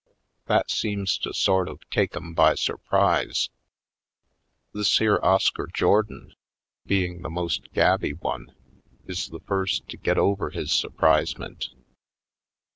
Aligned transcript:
That 0.47 0.71
seems 0.71 1.15
to 1.19 1.31
sort 1.31 1.69
of 1.69 1.87
take 1.91 2.15
'em 2.15 2.33
by 2.33 2.55
sur 2.55 2.77
prise. 2.77 3.51
This 4.73 4.97
here 4.97 5.19
Oscar 5.21 5.69
Jordan, 5.71 6.33
being 6.87 7.21
the 7.21 7.29
most 7.29 7.71
gabby 7.71 8.13
one, 8.13 8.51
is 9.05 9.29
the 9.29 9.41
first 9.41 9.87
to 9.89 9.97
get 9.97 10.17
over 10.17 10.49
his 10.49 10.71
surprisement. 10.71 11.69